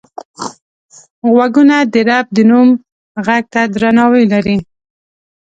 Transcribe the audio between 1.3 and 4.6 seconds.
غوږونه د رب د نوم غږ ته درناوی لري